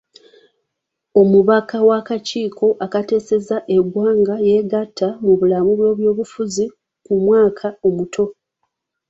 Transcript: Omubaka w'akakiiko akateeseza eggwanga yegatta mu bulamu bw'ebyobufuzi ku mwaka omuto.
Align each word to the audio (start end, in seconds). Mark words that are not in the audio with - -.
Omubaka 1.21 1.77
w'akakiiko 1.87 2.65
akateeseza 2.85 3.57
eggwanga 3.77 4.35
yegatta 4.47 5.07
mu 5.23 5.33
bulamu 5.39 5.71
bw'ebyobufuzi 5.77 6.65
ku 7.05 7.13
mwaka 7.23 7.67
omuto. 7.87 8.25